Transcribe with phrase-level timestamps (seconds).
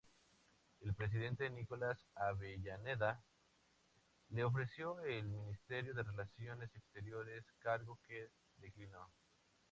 [0.79, 3.23] El presidente Nicolás Avellaneda
[4.31, 9.11] le ofreció el Ministerio de Relaciones Exteriores, cargo que declinó.